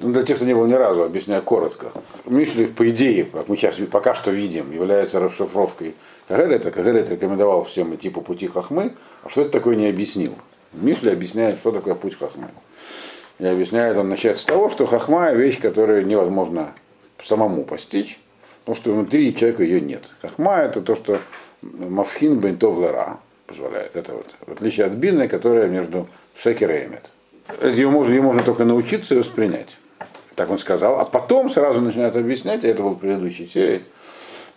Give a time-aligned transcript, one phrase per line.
[0.00, 1.92] Ну, для тех, кто не был ни разу, объясняю коротко.
[2.24, 5.94] Мишлев, по идее, как мы сейчас пока что видим, является расшифровкой
[6.28, 6.70] Кагелета.
[6.70, 10.32] Кагелет рекомендовал всем идти по пути Хахмы, а что это такое не объяснил.
[10.72, 12.48] Мишли объясняет, что такое путь Хахмы.
[13.38, 16.74] И объясняет он начать с того, что Хахма– вещь, которую невозможно
[17.22, 18.18] самому постичь,
[18.64, 20.10] потому что внутри человека ее нет.
[20.22, 21.18] Хахма– это то, что
[21.62, 23.96] Мавхин Бентов Лера позволяет.
[23.96, 27.12] Это вот в отличие от Бины, которая между Шекер и Эмет.
[27.62, 29.78] Ее можно, ее можно только научиться и воспринять.
[30.34, 31.00] Так он сказал.
[31.00, 33.84] А потом сразу начинает объяснять, это был в предыдущей серии,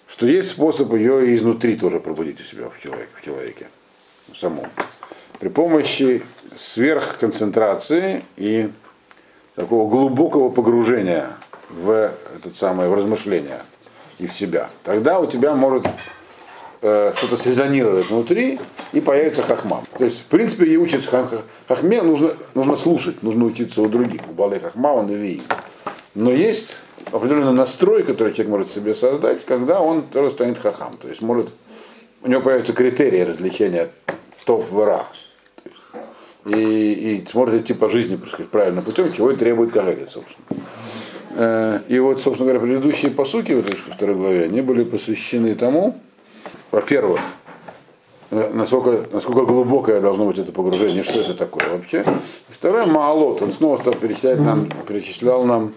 [0.08, 3.68] что есть способ ее изнутри тоже пробудить у себя в человеке, в человеке
[4.32, 4.66] в самом.
[5.40, 6.24] При помощи
[6.56, 8.70] сверхконцентрации и
[9.56, 11.30] такого глубокого погружения
[11.70, 13.62] в этот самое в размышление
[14.18, 14.70] и в себя.
[14.84, 15.86] Тогда у тебя может
[16.82, 18.60] э, что-то срезонировать внутри
[18.94, 19.84] и появится хахмам.
[19.98, 21.10] То есть, в принципе, и учиться
[21.68, 24.22] хахме нужно, нужно слушать, нужно учиться у других.
[24.30, 25.44] У Балей Хахма он и видит.
[26.16, 26.76] Но есть
[27.12, 30.98] определенный настрой, который человек может себе создать, когда он тоже станет хахам.
[30.98, 31.50] То есть может,
[32.24, 33.90] у него появятся критерии различения
[34.46, 35.06] тов вера.
[36.46, 40.48] И, и сможет идти по жизни сказать, правильным путем, чего и требует Кагагет, собственно.
[41.32, 46.00] Э, и вот, собственно говоря, предыдущие посуки в этой второй главе, они были посвящены тому,
[46.72, 47.20] во-первых,
[48.32, 52.02] э, насколько, насколько глубокое должно быть это погружение, что это такое вообще.
[52.50, 53.42] И второе, Маалот.
[53.42, 55.74] Он снова стал перечислять нам, перечислял нам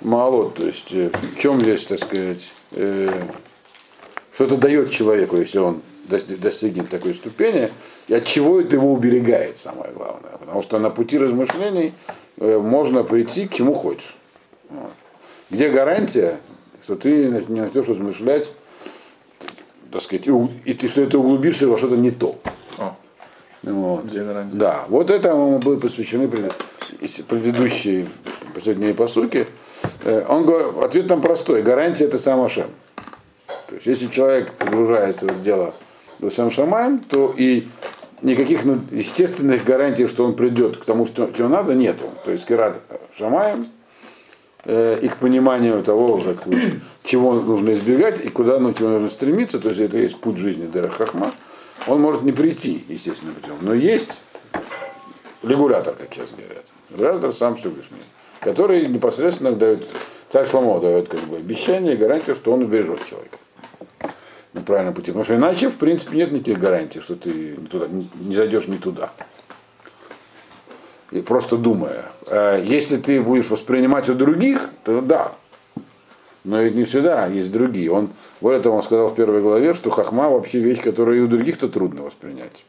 [0.00, 0.54] Маалот.
[0.54, 3.10] То есть э, в чем здесь, так сказать, э,
[4.34, 7.70] что это дает человеку, если он достигнет такой ступени,
[8.08, 10.32] и от чего это его уберегает, самое главное.
[10.38, 11.94] Потому что на пути размышлений
[12.38, 14.16] э, можно прийти к чему хочешь.
[14.68, 14.90] Вот.
[15.50, 16.40] Где гарантия,
[16.82, 18.52] что ты не начнешь размышлять
[19.94, 20.32] так сказать, и,
[20.64, 22.36] и ты что это углубишься во что-то не то.
[22.78, 22.96] О,
[23.62, 24.06] вот.
[24.52, 26.28] Да, вот это мы были посвящены
[27.28, 28.08] предыдущие
[28.52, 29.46] последние посуки.
[30.02, 31.62] Э, он говорит, ответ там простой.
[31.62, 32.66] Гарантия это сам Ашем.
[33.68, 35.72] То есть, если человек погружается в дело
[36.34, 37.68] сам Шамаем, то и
[38.20, 42.06] никаких ну, естественных гарантий, что он придет к тому, что, что надо, нету.
[42.24, 42.80] То есть, Кират
[43.16, 43.68] Шамаем,
[44.66, 46.46] Э, и к пониманию того, как,
[47.04, 50.66] чего нужно избегать и куда ну, чего нужно стремиться, то есть это есть путь жизни
[50.66, 51.32] Дера Хахма,
[51.86, 53.56] он может не прийти естественным путем.
[53.60, 54.20] Но есть
[55.42, 56.64] регулятор, как сейчас говорят.
[56.90, 57.98] Регулятор сам Всевышний,
[58.40, 59.86] который непосредственно дает,
[60.30, 63.38] царь Шломо дает как бы, обещание и гарантию, что он убережет человека
[64.54, 65.08] на правильном пути.
[65.08, 68.78] Потому что иначе, в принципе, нет никаких гарантий, что ты не, туда, не зайдешь не
[68.78, 69.12] туда
[71.14, 72.06] и просто думая.
[72.26, 75.32] А если ты будешь воспринимать у других, то да.
[76.44, 77.90] Но ведь не всегда есть другие.
[77.90, 78.10] Он,
[78.40, 81.68] вот это он сказал в первой главе, что хахма вообще вещь, которую и у других-то
[81.68, 82.64] трудно воспринять.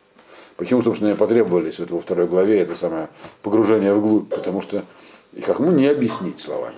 [0.55, 3.09] Почему, собственно, и потребовались это во второй главе, это самое
[3.41, 4.85] погружение вглубь, потому что
[5.33, 6.77] и хахму не объяснить словами.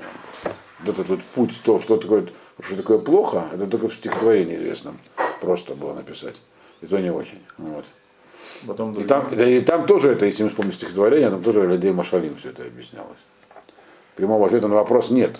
[0.83, 2.25] Вот этот вот путь, то, что такое,
[2.59, 4.97] что такое плохо, это только в стихотворении известном
[5.41, 6.35] просто было написать.
[6.81, 7.39] И то не очень.
[7.57, 7.85] Вот.
[8.65, 12.35] Потом и, там, и там тоже это, если мы вспомним стихотворение, там тоже людей Машалим
[12.35, 13.19] все это объяснялось.
[14.15, 15.39] Прямого ответа на вопрос нет.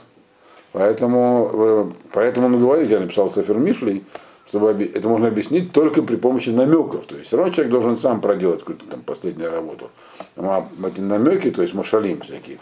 [0.73, 4.03] Поэтому, э, поэтому он говорит, я написал цифр Мишлей,
[4.47, 7.05] чтобы это можно объяснить только при помощи намеков.
[7.05, 9.89] То есть все равно человек должен сам проделать какую-то там последнюю работу.
[10.38, 12.57] А эти намеки, то есть машалим всякие,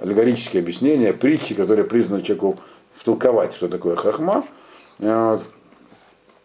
[0.00, 2.58] аллегорические объяснения, притчи, которые призваны человеку
[2.94, 4.44] втолковать, что такое хахма,
[5.00, 5.38] э,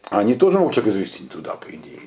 [0.09, 2.01] они тоже могут человека завести туда, по идее.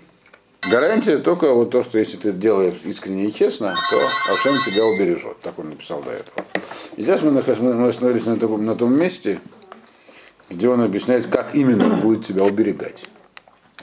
[0.63, 5.41] Гарантия только вот то, что если ты делаешь искренне и честно, то Ашем тебя убережет.
[5.41, 6.45] Так он написал до этого.
[6.97, 9.41] И сейчас мы, мы остановились на том, на том месте,
[10.51, 13.09] где он объясняет, как именно он будет тебя уберегать.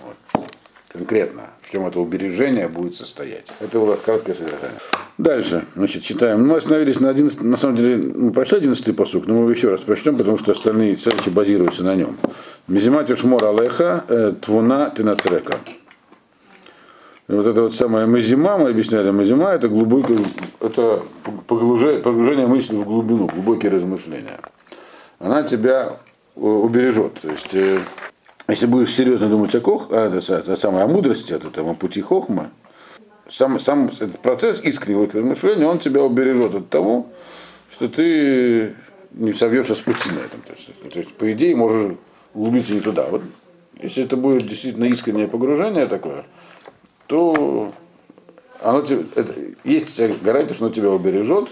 [0.04, 0.44] Вот.
[0.90, 3.52] Конкретно, в чем это убережение будет состоять.
[3.62, 4.80] Это было краткое содержание.
[5.18, 6.46] Дальше, значит, читаем.
[6.46, 9.70] Мы остановились на 11, на самом деле, мы прошли 11 посук, но мы его еще
[9.70, 12.18] раз прочтем, потому что остальные следующие базируются на нем.
[12.68, 15.56] Мизиматюш мор алеха, э, твуна тинацрека.
[17.28, 20.20] Вот это вот самое мазима, мы объясняли, мазима это глубокое,
[20.60, 21.02] это
[21.48, 24.40] погружение, погружение мысли в глубину, глубокие размышления.
[25.18, 25.98] Она тебя
[26.36, 27.22] э, убережет.
[27.22, 27.80] То есть, э,
[28.48, 31.74] если будешь серьезно думать о, кох, о, о, о самой о мудрости, о, этом, о
[31.74, 32.52] пути хохма,
[33.28, 37.08] сам, сам этот процесс искреннего размышления, он тебя убережет от того,
[37.72, 38.76] что ты
[39.14, 40.42] не собьешься с пути на этом.
[40.46, 41.94] То есть, то есть, по идее, можешь
[42.36, 43.08] углубиться не туда.
[43.10, 43.24] Вот,
[43.82, 46.24] если это будет действительно искреннее погружение такое,
[47.08, 47.72] то
[48.62, 51.48] оно тебе, это, есть гарантия, что оно тебя убережет,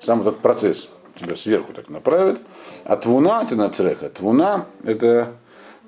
[0.00, 2.40] сам этот процесс тебя сверху так направит.
[2.84, 4.08] А твуна ты на цреха.
[4.08, 5.34] Твуна это,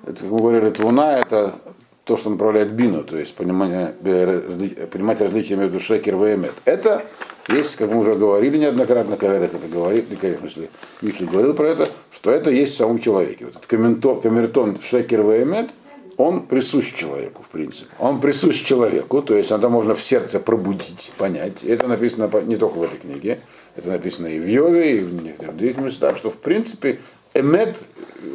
[0.05, 1.55] это, как мы говорили, твуна это
[2.03, 6.53] то, что направляет бину, то есть понимание, э, понимать различия между шекер и эмет.
[6.65, 7.05] Это
[7.47, 10.69] есть, как мы уже говорили неоднократно, Каверет это говорит, в смысле,
[11.01, 13.45] Мишель говорил про это, что это есть в самом человеке.
[13.45, 15.69] Вот этот камертон шекер и эмет,
[16.17, 17.89] он присущ человеку, в принципе.
[17.99, 21.63] Он присущ человеку, то есть это можно в сердце пробудить, понять.
[21.63, 23.39] Это написано не только в этой книге,
[23.75, 26.99] это написано и в Йове, и в некоторых других местах, что в принципе
[27.33, 27.85] эмет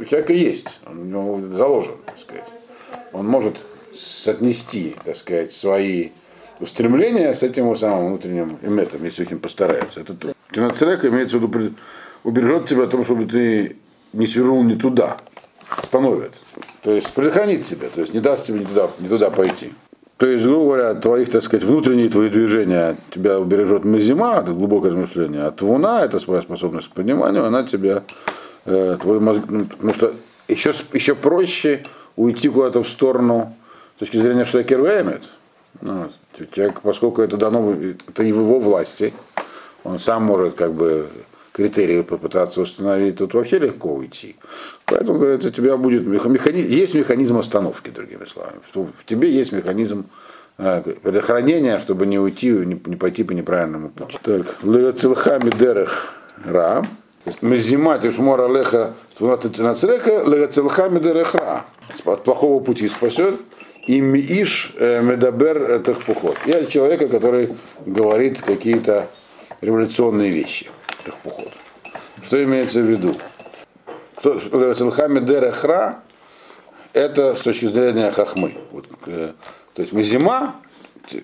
[0.00, 2.52] у человека есть, он у него заложен, так сказать.
[3.12, 3.56] Он может
[3.94, 6.10] соотнести, так сказать, свои
[6.60, 10.00] устремления с этим самым внутренним эметом, если очень постарается.
[10.00, 10.32] Это то.
[10.52, 11.74] Киноцерек имеется в виду,
[12.24, 13.76] убережет тебя о том, чтобы ты
[14.12, 15.18] не свернул не туда,
[15.68, 16.32] остановит.
[16.86, 19.72] То есть предохранит тебя, то есть не даст тебе не туда, не туда пойти.
[20.18, 24.92] То есть, грубо говоря, твоих, так сказать, внутренние твои движения тебя убережет мазима, это глубокое
[24.92, 28.04] размышление, а твуна, это своя способность к пониманию, она тебя,
[28.66, 30.14] э, твой мозг, ну, потому что
[30.46, 31.84] еще, еще проще
[32.14, 33.52] уйти куда-то в сторону
[33.96, 35.24] с точки зрения Шекер Веймет.
[35.80, 36.08] Ну,
[36.52, 37.74] человек, поскольку это дано,
[38.08, 39.12] это его власти,
[39.82, 41.08] он сам может как бы
[41.56, 44.36] критерии попытаться установить, тут вообще легко уйти.
[44.84, 48.58] Поэтому, говорит, у тебя будет механизм, есть механизм остановки, другими словами.
[48.74, 50.04] В тебе есть механизм
[50.58, 54.18] э, предохранения, чтобы не уйти, не, не пойти по неправильному пути.
[54.22, 56.14] Так, Легацилхами дерех
[56.44, 56.86] ра.
[57.40, 61.64] Мезима тишмор алеха нацрека легацилхами дерех ра.
[62.04, 63.40] От плохого пути спасет.
[63.86, 66.36] И мииш э, медабер этих пухот.
[66.44, 67.54] Я человека, который
[67.86, 69.08] говорит какие-то
[69.62, 70.66] революционные вещи
[71.14, 71.52] поход.
[72.22, 73.16] Что имеется в виду?
[74.22, 76.02] Целхами дерехра
[76.96, 78.56] это с точки зрения хахмы.
[78.72, 79.32] Вот, э,
[79.74, 80.56] то есть мы зима,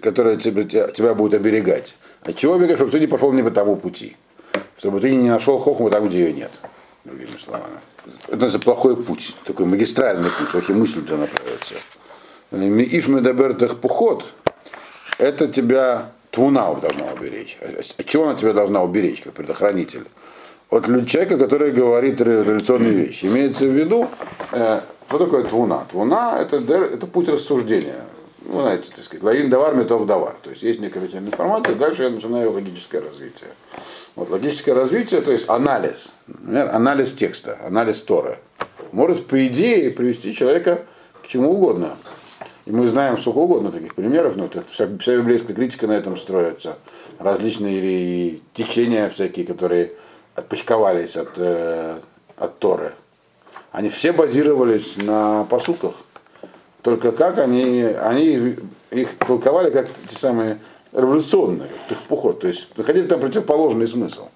[0.03, 1.97] которая тебя, тебя будет оберегать.
[2.25, 4.19] От чего оберегать, чтобы ты не пошел не по тому пути.
[4.77, 6.51] Чтобы ты не нашел хохму там, где ее нет.
[7.05, 7.79] Другими словами.
[8.29, 11.75] Это за плохой путь, такой магистральный путь, очень мысль туда направится.
[12.51, 14.27] Ишмедабертах поход,
[15.17, 17.59] это тебя Твуна должна уберечь.
[17.99, 20.05] От чего она тебя должна уберечь, как предохранитель?
[20.71, 23.27] От человека, который говорит революционные вещи.
[23.27, 24.09] Имеется в виду,
[24.53, 25.85] э, что такое твуна?
[25.91, 28.01] Твуна это, это путь рассуждения.
[28.47, 30.35] Ну, знаете, так сказать, лавин давар, метов давар.
[30.43, 33.51] То есть есть некая информация, дальше я начинаю логическое развитие.
[34.15, 38.39] Вот, логическое развитие, то есть анализ, например, анализ текста, анализ Торы,
[38.91, 40.83] может, по идее, привести человека
[41.23, 41.99] к чему угодно.
[42.65, 46.17] И мы знаем сколько угодно таких примеров, но это вся, вся библейская критика на этом
[46.17, 46.79] строится.
[47.19, 49.93] Различные течения всякие, которые
[50.35, 51.99] отпочковались от, э,
[52.37, 52.93] от Торы.
[53.73, 55.95] Они все базировались на посуках.
[56.83, 58.57] Только как они, они
[58.91, 60.59] их толковали как те самые
[60.93, 62.41] революционные, их поход.
[62.41, 64.29] То есть находили там противоположный смысл.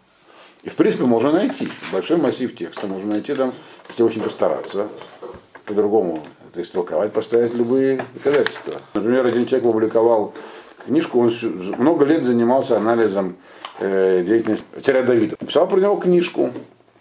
[0.63, 1.69] И в принципе можно найти.
[1.93, 3.53] Большой массив текста можно найти там,
[3.89, 4.89] если очень постараться.
[5.65, 6.23] По-другому
[6.57, 8.81] то есть толковать, поставить любые доказательства.
[8.95, 10.33] Например, один человек опубликовал
[10.87, 11.31] книжку, он
[11.77, 13.37] много лет занимался анализом
[13.79, 15.37] э, деятельности царя Давида.
[15.39, 16.55] Написал про него книжку,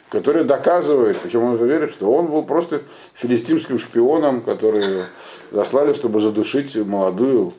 [0.09, 2.81] которая доказывает, причем он верит, что он был просто
[3.13, 5.03] филистимским шпионом, который
[5.51, 7.53] заслали, чтобы задушить молодую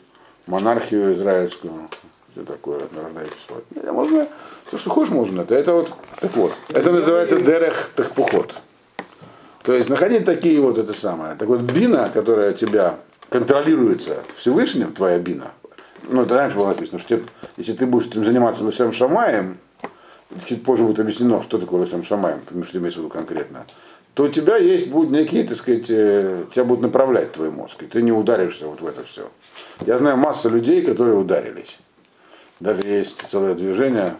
[0.46, 1.88] монархию израильскую.
[2.32, 3.90] Что такое нарождающееся?
[3.90, 4.28] Можно,
[4.66, 5.40] все, что хочешь, можно.
[5.40, 6.52] Это, это вот, так вот.
[6.68, 8.54] Это называется дерех тахпухот.
[9.66, 11.34] То есть находить такие вот это самое.
[11.34, 15.50] Так вот бина, которая тебя контролируется Всевышним, твоя бина,
[16.08, 17.20] ну это раньше было написано, что
[17.56, 19.58] если ты будешь этим заниматься Лусем Шамаем,
[20.46, 23.66] чуть позже будет объяснено, что такое Лусем Шамаем, что имеется в виду конкретно,
[24.14, 27.86] то у тебя есть будут некие, так сказать, э, тебя будут направлять твой мозг, и
[27.86, 29.28] ты не ударишься вот в это все.
[29.84, 31.78] Я знаю массу людей, которые ударились.
[32.60, 34.14] Даже есть целое движение,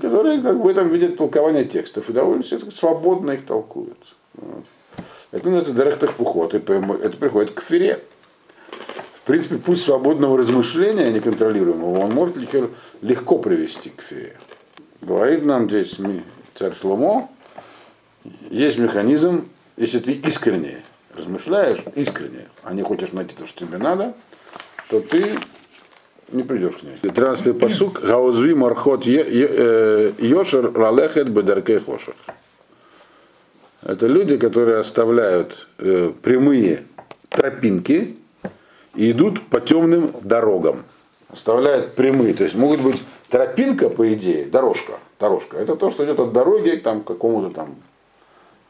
[0.00, 4.14] которые как бы там видят толкование текстов и довольно свободно их толкуют.
[4.34, 4.64] Вот.
[5.32, 6.54] Это называется дарахтах пухот.
[6.54, 8.00] Это приходит к фере.
[9.14, 12.36] В принципе, путь свободного размышления, неконтролируемого, он может
[13.02, 14.36] легко привести к фере.
[15.00, 15.98] Говорит нам здесь
[16.54, 17.30] царь Шломо,
[18.50, 20.82] есть механизм, если ты искренне
[21.16, 24.14] размышляешь, искренне, а не хочешь найти то, что тебе надо,
[24.88, 25.38] то ты
[26.32, 26.96] не придешь к ней.
[27.02, 28.00] 13 посук.
[28.00, 32.14] Гаузви мархот э, йошер ралехет бедаркей хошер.
[33.82, 36.84] Это люди, которые оставляют э, прямые
[37.28, 38.16] тропинки
[38.94, 40.84] и идут по темным дорогам.
[41.28, 42.34] Оставляют прямые.
[42.34, 44.94] То есть могут быть тропинка, по идее, дорожка.
[45.18, 45.56] Дорожка.
[45.56, 47.74] Это то, что идет от дороги там, к какому-то там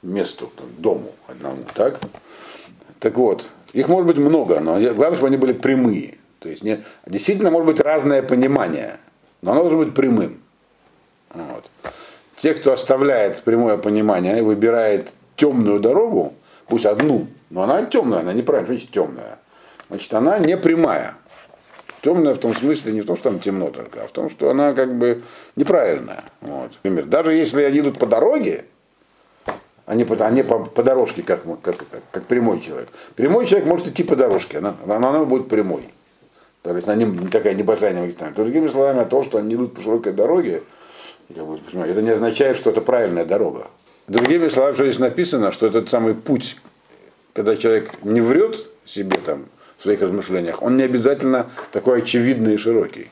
[0.02, 1.64] месту, там, дому одному.
[1.74, 2.00] Так?
[2.98, 6.18] так вот, их может быть много, но главное, чтобы они были прямые.
[6.38, 8.98] То есть не, действительно может быть разное понимание,
[9.42, 10.41] но оно должно быть прямым.
[12.42, 16.34] Те, кто оставляет прямое понимание и выбирает темную дорогу,
[16.66, 19.38] пусть одну, но она темная, она неправильно, видите, темная.
[19.88, 21.14] значит, она не прямая.
[22.00, 24.50] Темная в том смысле, не в том, что там темно только, а в том, что
[24.50, 25.22] она как бы
[25.54, 26.24] неправильная.
[26.40, 26.72] Вот.
[26.82, 28.64] Например, даже если они идут по дороге,
[29.86, 32.88] они по, они по, по дорожке, как, как, как, как прямой человек.
[33.14, 35.88] Прямой человек может идти по дорожке, она, она, она будет прямой.
[36.62, 38.34] То есть она не, такая небольшая, не магистральная.
[38.34, 40.64] Другими словами, от того, что они идут по широкой дороге,
[41.36, 43.68] это не означает, что это правильная дорога.
[44.08, 46.56] Другими словами, что здесь написано, что этот самый путь,
[47.32, 49.46] когда человек не врет себе там
[49.78, 53.10] в своих размышлениях, он не обязательно такой очевидный и широкий.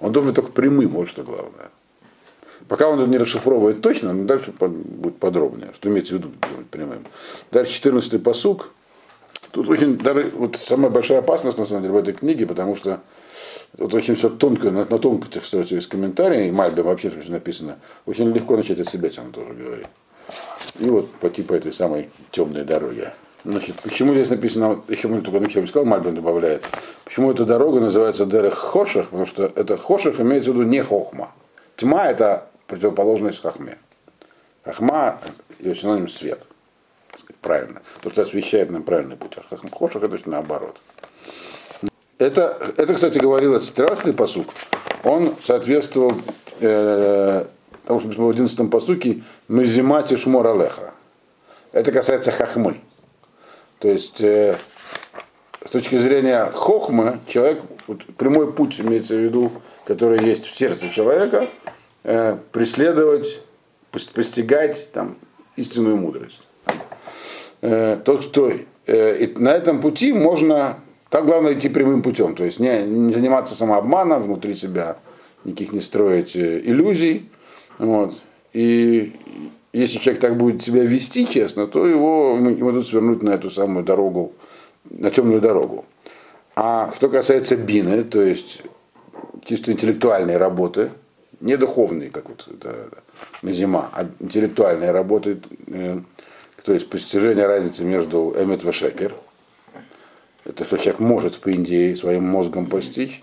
[0.00, 1.70] Он должен быть только прямым, вот что главное.
[2.68, 6.30] Пока он это не расшифровывает точно, но дальше будет подробнее, что имеется в виду
[6.70, 7.04] прямым.
[7.50, 8.70] Дальше 14-й посук.
[9.50, 13.00] Тут очень, даже, вот самая большая опасность, на самом деле, в этой книге, потому что
[13.78, 18.56] вот очень все тонко, на, на тонкостях строится из комментариев, Мальбе вообще написано, очень легко
[18.56, 19.88] начать от себя, он тоже говорит.
[20.78, 23.10] И вот по типу этой самой темной дороги.
[23.44, 26.64] Значит, почему здесь написано, еще мы только начали сказал, Мальбин добавляет,
[27.04, 31.32] почему эта дорога называется Дерех Хошах, потому что это Хошах имеется в виду не Хохма.
[31.76, 33.78] Тьма это противоположность Хахме.
[34.64, 35.18] Хахма
[35.58, 36.46] ее синоним свет.
[37.40, 37.82] Правильно.
[38.00, 39.36] То, что освещает нам правильный путь.
[39.36, 40.80] А Хошах это наоборот.
[42.22, 44.46] Это, это, кстати, говорилось 13-й посук.
[45.04, 46.14] Он соответствовал
[46.60, 47.44] э,
[47.82, 50.94] потому что в 11 посуке Мезимати Шмор Алеха.
[51.72, 52.80] Это касается хахмы.
[53.78, 54.56] То есть, э,
[55.66, 59.52] с точки зрения хохмы, человек, вот, прямой путь имеется в виду,
[59.84, 61.46] который есть в сердце человека,
[62.04, 63.42] э, преследовать,
[63.90, 65.16] постигать там,
[65.56, 66.42] истинную мудрость.
[67.62, 68.52] Э, тот, кто
[68.86, 70.78] э, и на этом пути можно,
[71.12, 74.96] там главное идти прямым путем, то есть не, не заниматься самообманом внутри себя,
[75.44, 77.28] никаких не строить э, иллюзий,
[77.78, 78.14] вот.
[78.54, 79.14] И
[79.74, 84.32] если человек так будет себя вести честно, то его, дадут свернуть на эту самую дорогу,
[84.88, 85.84] на темную дорогу.
[86.56, 88.62] А что касается бины, то есть
[89.44, 90.92] чисто интеллектуальной работы,
[91.40, 92.88] не духовной, как вот это
[93.42, 95.98] зима, а интеллектуальной работы, э,
[96.64, 99.14] то есть постижение разницы между эмет и шекер,
[100.44, 103.22] это что человек может, по идее, своим мозгом постичь,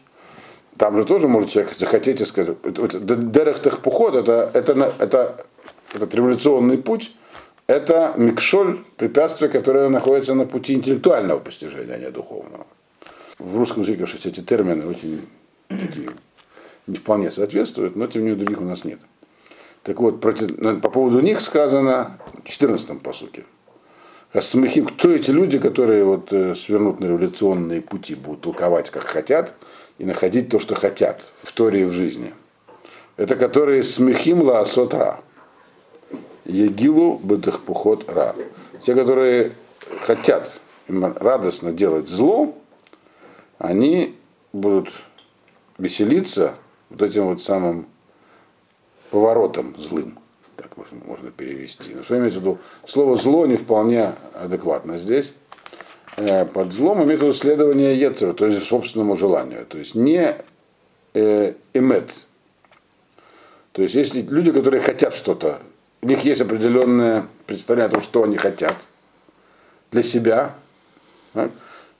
[0.77, 5.45] там же тоже может человек захотеть и сказать, Дерех Техпухот, это, это, это,
[5.93, 7.13] этот революционный путь,
[7.67, 12.65] это микшоль, препятствие, которое находится на пути интеллектуального постижения, а не духовного.
[13.37, 15.21] В русском языке, что эти термины очень
[15.67, 16.09] такие,
[16.87, 18.99] не вполне соответствуют, но тем не менее других у нас нет.
[19.83, 23.43] Так вот, против, по поводу них сказано в 14-м посуке.
[24.31, 29.55] Хасмахим, кто эти люди, которые вот э, свернут на революционные пути, будут толковать как хотят,
[29.97, 32.33] и находить то, что хотят в Торе и в жизни.
[33.17, 35.19] Это которые смехим лаасот ра.
[36.45, 38.35] Егилу бедахпухот ра.
[38.81, 39.51] Те, которые
[40.01, 40.53] хотят
[40.87, 42.55] радостно делать зло,
[43.57, 44.15] они
[44.53, 44.91] будут
[45.77, 46.55] веселиться
[46.89, 47.87] вот этим вот самым
[49.11, 50.19] поворотом злым,
[50.75, 51.93] так можно перевести.
[51.93, 52.57] Но что имеется в виду?
[52.85, 55.33] Слово зло не вполне адекватно здесь.
[56.17, 59.65] Э, под злом имеет в виду следование Ецера, то есть собственному желанию.
[59.65, 60.35] То есть не
[61.13, 62.25] э, эмет.
[63.71, 65.59] То есть если люди, которые хотят что-то,
[66.01, 68.75] у них есть определенное представление о том, что они хотят
[69.91, 70.55] для себя,
[71.33, 71.49] да,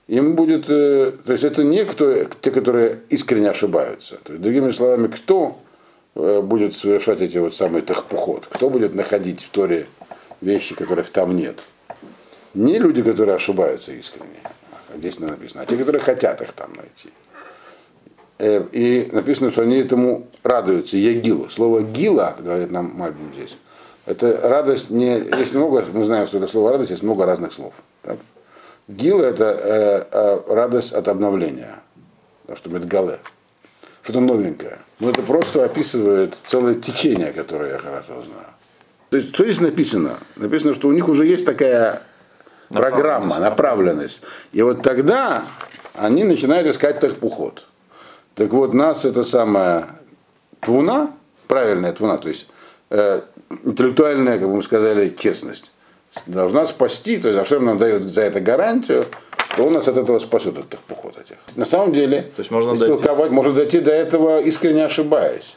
[0.06, 4.18] им будет, э, то есть это не кто, те, которые искренне ошибаются.
[4.24, 5.58] То есть, другими словами, кто
[6.14, 9.86] будет совершать эти вот самые тахпуход, кто будет находить в Торе
[10.40, 11.60] вещи, которых там нет.
[12.54, 14.40] Не люди, которые ошибаются искренне,
[14.88, 17.10] как здесь написано, а те, которые хотят их там найти.
[18.38, 21.48] Э, и написано, что они этому радуются, егилу.
[21.48, 23.56] Слово гила, говорит нам Мальбин здесь,
[24.06, 27.74] это радость не, есть много, мы знаем, что это слово радость, есть много разных слов.
[28.02, 28.18] Так?
[28.88, 31.80] Гила это э, э, радость от обновления,
[32.56, 33.20] что гале,
[34.02, 34.78] что-то новенькое.
[34.98, 38.48] Но это просто описывает целое течение, которое я хорошо знаю.
[39.10, 40.18] То есть, что здесь написано?
[40.36, 42.02] Написано, что у них уже есть такая
[42.68, 44.22] программа, направленность.
[44.52, 45.44] И вот тогда
[45.94, 47.66] они начинают искать тахпуход.
[48.34, 49.88] Так вот, нас это самая
[50.60, 51.10] твуна,
[51.48, 52.46] правильная твуна, то есть
[52.90, 53.22] э,
[53.64, 55.72] интеллектуальная, как бы мы сказали, честность,
[56.26, 59.06] должна спасти, то есть Ашем нам дает за это гарантию,
[59.60, 61.36] то он нас от этого спасет, от тахпуход этих.
[61.54, 63.10] На самом деле, то есть можно дойти.
[63.30, 65.54] можно дойти до этого, искренне ошибаясь.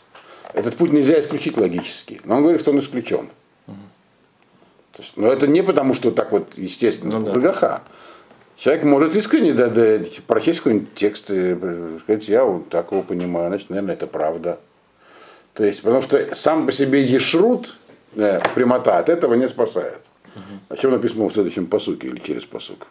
[0.53, 2.19] Этот путь нельзя исключить логически.
[2.25, 3.29] Но он говорит, что он исключен.
[3.65, 7.81] То есть, но это не потому, что так вот естественно, ну, да.
[8.57, 11.57] Человек может искренне да, да, прочесть какой-нибудь текст и
[12.03, 14.60] сказать, я вот так его понимаю, значит, наверное, это правда.
[15.53, 17.74] То есть, потому что сам по себе ешрут,
[18.17, 20.01] э, прямота, от этого не спасает.
[20.36, 20.75] Угу.
[20.75, 22.88] О чем написано в следующем посуке или через посук.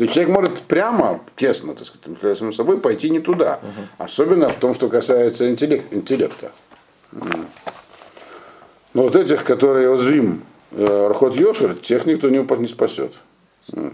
[0.00, 3.60] То есть человек может прямо, честно, так сказать, самим собой пойти не туда.
[3.98, 6.52] Особенно в том, что касается интеллект, интеллекта.
[7.12, 7.42] Но
[8.94, 13.12] вот этих, которые озвим э, Рахот Йошер, тех никто не, не спасет.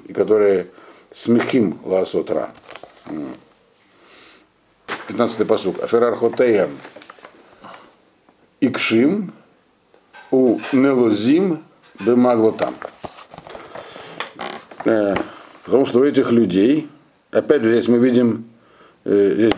[0.06, 0.68] И которые
[1.12, 2.50] смехим лаасотра.
[5.08, 5.82] 15-й посук.
[5.82, 6.70] Ашерар Хотеям
[8.60, 9.32] Икшим
[10.30, 11.64] у Нелозим
[11.98, 12.76] Бемаглотам.
[14.84, 15.16] Э,
[15.66, 16.88] потому что у этих людей,
[17.32, 18.44] опять же, здесь мы видим
[19.04, 19.52] э, здесь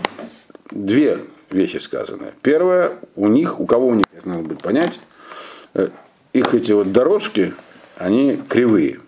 [0.70, 1.18] две
[1.50, 2.32] вещи сказаны.
[2.42, 4.98] Первое, у них, у кого у них, это надо будет понять,
[5.74, 5.90] э,
[6.32, 7.54] их эти вот дорожки,
[7.96, 9.00] они кривые.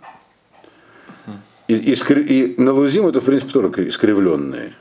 [1.68, 4.74] И, и, и на лузим это, в принципе, тоже искривленные.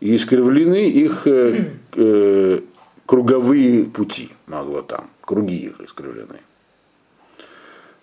[0.00, 2.60] И искривлены их э, э,
[3.06, 6.40] круговые пути, могло там, круги их искривлены.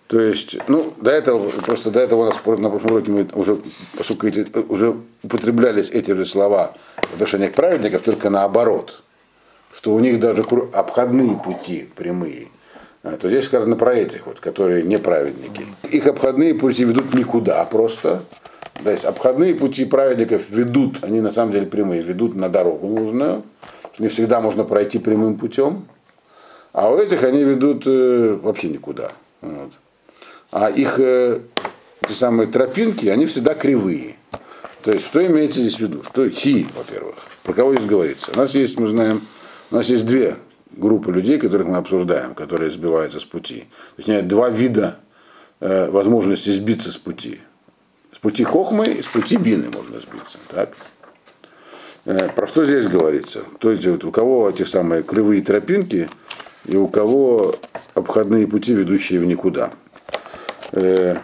[0.08, 3.58] То есть, ну, до этого, просто до этого у нас на прошлом уроке мы уже,
[3.96, 9.02] поскольку эти, уже употреблялись эти же слова в отношении праведников, только наоборот,
[9.70, 12.48] что у них даже обходные пути прямые.
[13.02, 15.66] А, то здесь сказано про этих вот, которые неправедники.
[15.90, 18.22] Их обходные пути ведут никуда просто.
[18.82, 23.42] То есть обходные пути праведников ведут, они на самом деле прямые, ведут на дорогу нужную.
[23.98, 25.86] Не всегда можно пройти прямым путем.
[26.72, 29.12] А у этих они ведут э, вообще никуда.
[29.42, 29.72] Вот.
[30.50, 31.40] А их э,
[32.06, 34.16] те самые тропинки, они всегда кривые.
[34.82, 36.02] То есть, что имеется здесь в виду?
[36.02, 37.16] Что хи, во-первых.
[37.42, 38.30] Про кого здесь говорится?
[38.34, 39.22] У нас есть, мы знаем,
[39.70, 40.36] у нас есть две
[40.70, 43.66] группы людей, которых мы обсуждаем, которые сбиваются с пути.
[43.96, 44.98] Точнее, два вида
[45.60, 47.40] э, возможности сбиться с пути.
[48.14, 50.38] С пути хохмы и с пути бины можно сбиться.
[50.48, 50.74] Так?
[52.06, 53.42] Э, про что здесь говорится?
[53.58, 56.08] То есть, вот у кого эти самые кривые тропинки
[56.64, 57.56] и у кого
[57.94, 59.72] обходные пути, ведущие в никуда.
[60.78, 61.16] Э,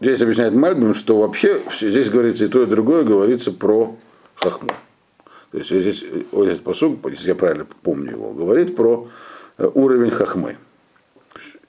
[0.00, 3.94] здесь объясняет Мальбим, что вообще здесь говорится и то, и другое говорится про
[4.34, 4.70] хохму.
[5.50, 9.08] То есть здесь вот этот посуд, если я правильно помню его, говорит про
[9.58, 10.56] э, уровень хохмы.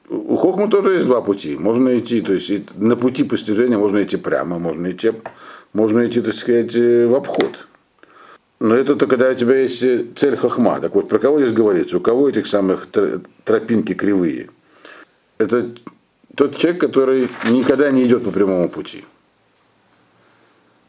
[0.10, 1.58] У хохмы тоже есть два пути.
[1.58, 5.12] Можно идти, то есть на пути постижения можно идти прямо, можно идти,
[5.74, 7.68] можно идти, так сказать, э, в обход.
[8.62, 9.80] Но это только когда у тебя есть
[10.16, 10.80] цель хохма.
[10.80, 11.98] Так вот, про кого здесь говорится?
[11.98, 12.88] У кого этих самых
[13.44, 14.50] тропинки кривые?
[15.38, 15.72] Это
[16.36, 19.06] тот человек, который никогда не идет по прямому пути.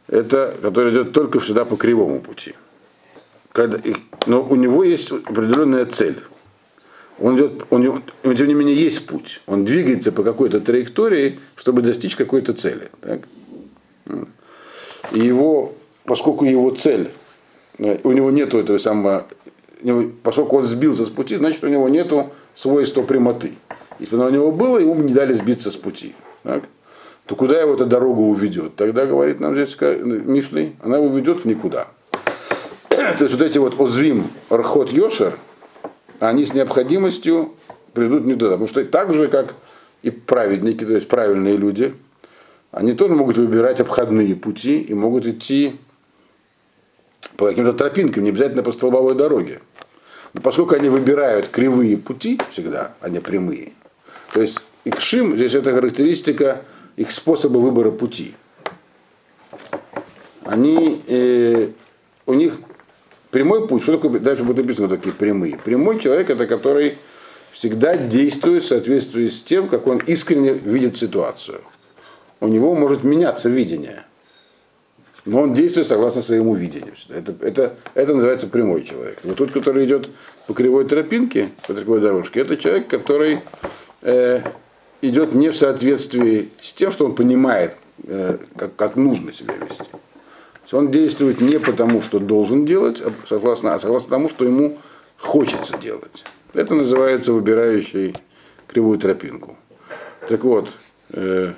[0.08, 2.54] Это, который идет только всегда по кривому пути.
[3.52, 3.78] Когда,
[4.26, 6.16] но у него есть определенная цель.
[7.20, 9.40] Он идет, у него, тем не менее, есть путь.
[9.46, 12.90] Он двигается по какой-то траектории, чтобы достичь какой-то цели.
[13.00, 13.20] Так?
[15.12, 17.10] И его, поскольку его цель,
[17.78, 19.26] э, у него нет этого самого,
[20.22, 22.12] поскольку он сбился с пути, значит, у него нет
[22.54, 23.52] свойства прямоты.
[23.98, 26.14] Если бы у него было, ему не дали сбиться с пути.
[26.42, 26.64] Так?
[27.26, 28.76] То куда его эта дорога уведет?
[28.76, 31.88] Тогда, говорит нам здесь Мишли, она уведет в никуда.
[32.88, 35.38] То есть вот эти вот озвим Архот Йошер,
[36.20, 37.54] они с необходимостью
[37.92, 38.52] придут не туда.
[38.52, 39.54] Потому что так же, как
[40.02, 41.94] и праведники, то есть правильные люди,
[42.70, 45.76] они тоже могут выбирать обходные пути и могут идти
[47.36, 49.60] по каким-то тропинкам, не обязательно по столбовой дороге.
[50.34, 53.72] Но поскольку они выбирают кривые пути всегда, а не прямые,
[54.34, 56.62] то есть икшим, здесь это характеристика
[56.96, 58.34] их способа выбора пути.
[60.42, 61.68] Они, э,
[62.26, 62.58] у них
[63.30, 65.56] прямой путь, что такое, дальше будет написано такие прямые.
[65.56, 66.98] Прямой человек это который
[67.52, 71.60] всегда действует в соответствии с тем, как он искренне видит ситуацию.
[72.40, 74.02] У него может меняться видение.
[75.24, 76.94] Но он действует согласно своему видению.
[77.08, 79.20] Это, это, это называется прямой человек.
[79.22, 80.10] Вот тот, который идет
[80.48, 83.40] по кривой тропинке, по кривой дорожке, это человек, который
[84.04, 84.42] э,
[85.02, 89.84] идет не в соответствии с тем, что он понимает, э, как, как нужно себя вести.
[90.72, 94.78] Он действует не потому, что должен делать, а согласно, а согласно тому, что ему
[95.18, 96.24] хочется делать.
[96.52, 98.16] Это называется выбирающий
[98.66, 99.56] кривую тропинку.
[100.28, 100.70] Так вот,
[101.12, 101.52] э,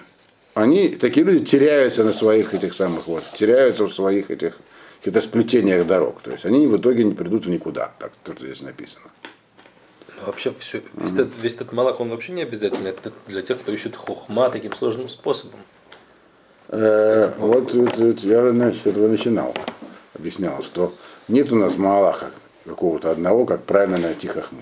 [0.54, 4.58] они, такие люди теряются на своих этих самых вот, теряются в своих этих
[4.98, 6.20] каких-то сплетениях дорог.
[6.22, 9.06] То есть они в итоге не придут в никуда, так тут здесь написано.
[10.16, 11.22] Ну, вообще все, весь, mm-hmm.
[11.22, 12.88] этот, весь этот малак, он вообще не обязательно.
[12.88, 15.60] Это для тех, кто ищет хохма таким сложным способом.
[16.68, 19.54] Э, вот, вот, вот я значит, этого начинал.
[20.14, 20.94] Объяснял, что
[21.28, 22.30] нет у нас малаха
[22.64, 24.60] какого-то одного, как правильно найти хохму.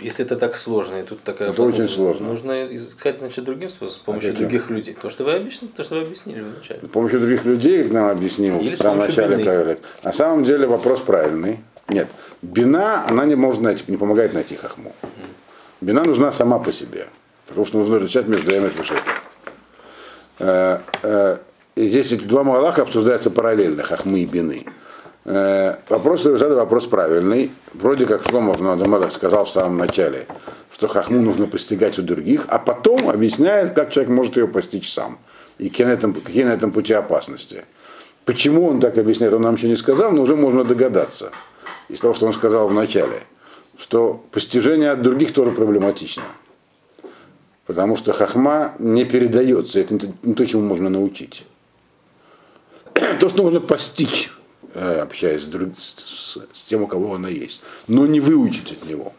[0.00, 2.28] Если это так сложно, и тут такая это очень сложно.
[2.28, 4.96] Нужно искать значит, другим способом, с помощью а других людей.
[5.00, 6.80] То, что вы объяснили, то, что вы объяснили вначале.
[6.80, 9.78] С помощью других людей нам объяснил Или в самом начале.
[10.02, 11.60] На самом деле вопрос правильный.
[11.88, 12.08] Нет,
[12.42, 14.94] бина, она не может найти, не помогает найти хохму.
[15.80, 17.08] Бина нужна сама по себе.
[17.46, 18.70] Потому что нужно различать между эм и
[20.40, 21.36] Э, э,
[21.76, 24.66] и здесь эти два Малаха обсуждаются параллельно, Хахмы и Бины.
[25.24, 27.52] Э, вопрос это вопрос правильный.
[27.72, 30.26] Вроде как Шломов Надамадах сказал в самом начале,
[30.72, 35.18] что Хахму нужно постигать у других, а потом объясняет, как человек может ее постичь сам
[35.58, 37.64] и какие на этом, какие на этом пути опасности.
[38.24, 41.30] Почему он так объясняет, он нам еще не сказал, но уже можно догадаться
[41.88, 43.22] из того, что он сказал в начале,
[43.78, 46.22] что постижение от других тоже проблематично.
[47.66, 51.46] Потому что хахма не передается, это не то, чему можно научить.
[53.20, 54.30] То, что можно постичь,
[54.74, 58.84] э, общаясь с, друг, с, с тем, у кого она есть, но не выучить от
[58.84, 59.14] него.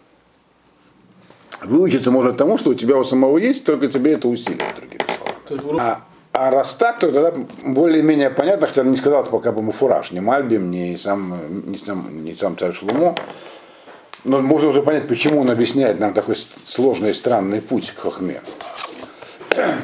[1.63, 5.01] Выучиться можно тому, что у тебя у самого есть, только тебе это усилит, другими
[5.47, 5.81] словами.
[5.81, 6.01] А,
[6.37, 10.69] а раз так, то тогда более-менее понятно, хотя не сказал пока бы Муфураж, ни Мальбим,
[10.69, 13.15] ни сам, ни сам, ни сам царь Шлумо.
[14.25, 18.41] Но можно уже понять, почему он объясняет нам такой сложный и странный путь к Хохме.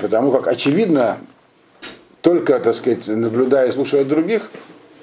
[0.01, 1.19] Потому как, очевидно,
[2.21, 4.51] только, так сказать, наблюдая и слушая других,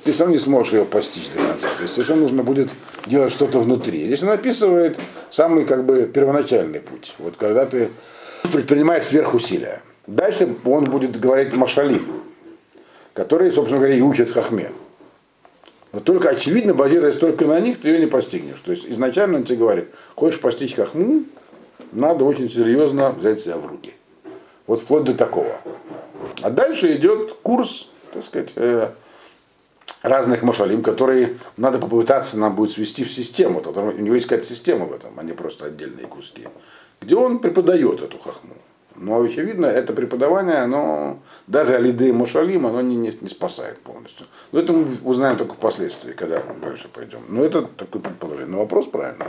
[0.04, 1.68] ты сам не сможешь ее постичь до конца.
[1.78, 2.68] То есть все нужно будет
[3.06, 4.04] делать что-то внутри.
[4.04, 4.98] Здесь он описывает
[5.30, 7.14] самый как бы первоначальный путь.
[7.18, 7.88] Вот когда ты
[8.52, 9.80] предпринимаешь сверхусилия.
[10.08, 12.02] Дальше он будет говорить Машалим,
[13.12, 14.70] который, собственно говоря, и учит Хахме.
[15.92, 18.58] Но только, очевидно, базируясь только на них, ты ее не постигнешь.
[18.64, 21.24] То есть изначально он тебе говорит, хочешь постичь Хахму,
[21.92, 23.92] надо очень серьезно взять себя в руки.
[24.66, 25.60] Вот вплоть до такого.
[26.40, 28.88] А дальше идет курс, так сказать, э,
[30.02, 33.60] разных машалим, которые надо попытаться нам будет свести в систему.
[33.60, 36.48] У него есть какая-то система в этом, а не просто отдельные куски.
[37.02, 38.54] Где он преподает эту хахму.
[39.00, 44.26] Но очевидно, это преподавание, оно, даже Алиды и Мушалим, оно не, не, не спасает полностью.
[44.50, 47.20] Но это мы узнаем только впоследствии, когда дальше пойдем.
[47.28, 48.50] Но это такой предположение.
[48.50, 49.26] Но вопрос правильный.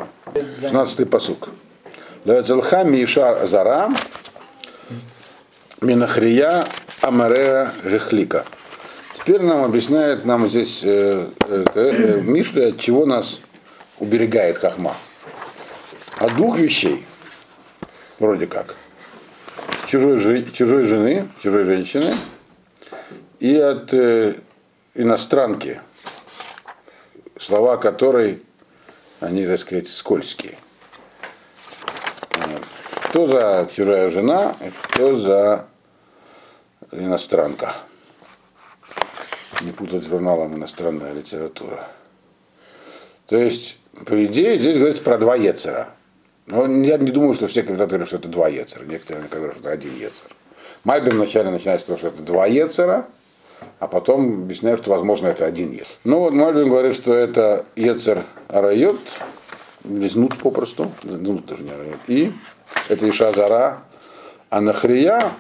[0.61, 1.49] 16-й посук.
[2.25, 3.89] Лавецелха Миша Зара
[5.81, 6.65] Минахрия
[7.01, 8.45] Амарея Рехлика.
[9.13, 13.39] Теперь нам объясняет нам здесь э, э, э, Мишля, от чего нас
[13.99, 14.95] уберегает Хахма.
[16.17, 17.05] От двух вещей.
[18.19, 18.75] Вроде как
[19.89, 22.13] чужой, чужой жены, чужой женщины
[23.39, 24.35] и от э,
[24.93, 25.81] иностранки,
[27.39, 28.43] слова которой,
[29.19, 30.57] они, так сказать, скользкие.
[33.05, 35.65] Кто за чужая жена, кто за
[36.91, 37.73] иностранка.
[39.61, 41.87] Не путать журналом иностранная литература.
[43.25, 45.89] То есть, по идее, здесь говорится про два Ецера.
[46.49, 48.83] Но я не думаю, что все комментаторы что это два Ецера.
[48.83, 50.27] Некоторые говорят, что это один Ецер.
[50.83, 53.05] Мальбин вначале начинает с того, что это два Ецера,
[53.79, 55.87] а потом объясняют, что, возможно, это один Ецер.
[56.03, 58.99] Ну, вот Мальбин говорит, что это Ецер Арайот,
[59.83, 62.31] лизнут попросту, ну, даже не Арайот, и
[62.87, 63.83] это Иша Зара,
[64.49, 65.31] а Нахрия,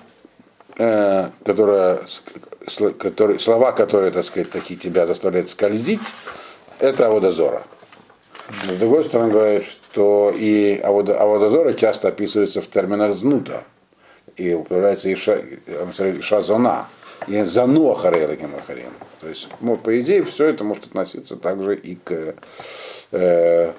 [0.77, 2.01] э, которая,
[2.99, 6.01] который, слова, которые, так сказать, такие тебя заставляют скользить,
[6.79, 7.63] это Аводозора.
[8.49, 13.63] С другой стороны, говорит, что и Аводозора часто описывается в терминах знута.
[14.37, 16.87] И употребляется Иша, Иша зона.
[17.27, 18.91] И зану Ахарелаким Ахарем.
[19.21, 22.35] То есть, ну, по идее, все это может относиться также и к
[23.11, 23.73] э,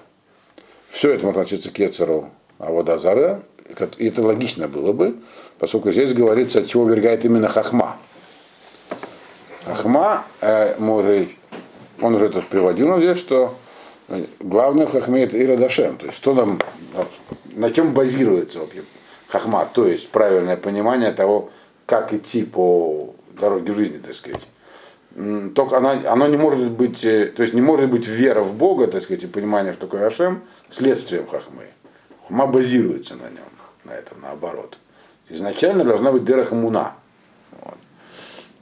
[0.91, 3.43] все это может относиться к Ецеру Аводозара.
[3.99, 5.17] И это логично было бы,
[5.59, 7.97] поскольку здесь говорится, от чего вергает именно Хахма.
[9.65, 11.31] Хахма, э, мы
[12.01, 13.55] он уже тут приводил нам здесь, что
[14.41, 15.97] Главное в Хахме это Ирадашем.
[15.97, 16.59] То есть что нам,
[17.45, 18.83] на чем базируется вообще
[19.29, 21.51] Хахма, то есть правильное понимание того,
[21.87, 24.47] как идти по дороге жизни, так сказать.
[25.55, 28.87] Только она, оно не может быть, э, то есть не может быть вера в Бога,
[28.87, 31.65] так сказать, и понимание, что такое Ашем, следствием Хахмы.
[32.23, 33.51] Хахма базируется на нем,
[33.85, 34.79] на этом, наоборот.
[35.29, 36.95] Изначально должна быть Дера Хамуна.
[37.61, 37.79] Вот.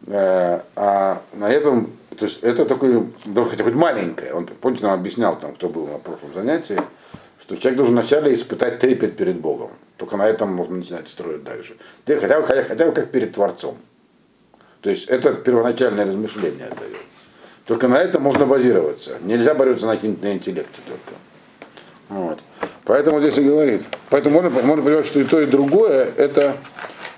[0.06, 4.34] Э, а на этом то есть это такое, должен хоть маленькое.
[4.34, 6.80] Он, помните, нам объяснял, там, кто был на прошлом занятии,
[7.40, 9.70] что человек должен вначале испытать трепет перед Богом.
[9.96, 11.76] Только на этом можно начинать строить дальше.
[12.06, 13.78] Хотя бы, хотя, хотя бы как перед Творцом.
[14.80, 16.98] То есть это первоначальное размышление дает.
[17.66, 19.18] Только на этом можно базироваться.
[19.22, 21.18] Нельзя бороться на, на интеллекте только.
[22.08, 22.38] Вот.
[22.84, 23.82] Поэтому здесь и говорит.
[24.10, 26.56] Поэтому можно, можно понимать, что и то, и другое, это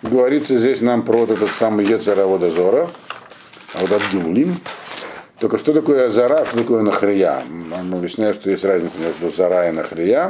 [0.02, 2.90] говорится здесь нам про вот этот самый Ецера Водозора,
[3.74, 4.56] а вот от Гимулим.
[5.40, 7.42] Только что такое зара, что такое нахрия?
[7.72, 10.28] Он объясняет, что есть разница между зара и нахрия.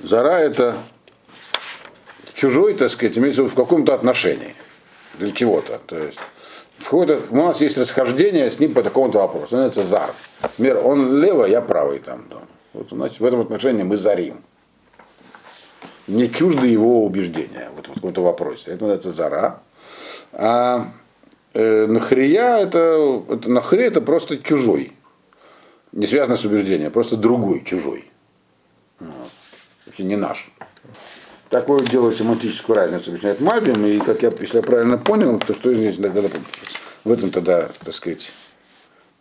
[0.00, 0.76] Зара это
[2.34, 4.56] чужой, так сказать, имеется в виду в каком-то отношении.
[5.14, 5.80] Для чего-то.
[5.86, 6.18] То есть
[6.90, 9.56] у нас есть расхождение с ним по такому-то вопросу.
[9.56, 10.10] Он называется зар.
[10.42, 12.24] Например, он левый, я правый там.
[12.28, 12.36] Да.
[12.72, 14.42] Вот, значит, в этом отношении мы зарим.
[16.08, 18.72] Мне чужды его убеждения вот в каком-то вопросе.
[18.72, 19.60] Это называется зара.
[20.32, 20.86] А
[21.58, 24.92] э, нахрия это, это нахри это просто чужой.
[25.92, 28.04] Не связано с убеждением, просто другой, чужой.
[29.00, 29.30] Вот.
[29.86, 30.50] Вообще не наш.
[31.50, 35.74] Такую делают семантическую разницу, объясняет Мальбим, и как я, если я правильно понял, то что
[35.74, 36.22] здесь тогда,
[37.04, 38.32] в этом тогда, так сказать,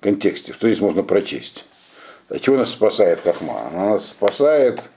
[0.02, 1.66] контексте, что здесь можно прочесть.
[2.30, 3.70] От чего нас спасает Хахма?
[3.72, 4.92] Она нас спасает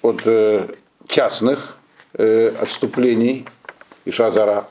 [0.00, 0.68] от э,
[1.08, 1.76] частных
[2.14, 3.46] э, отступлений
[4.08, 4.68] шазара.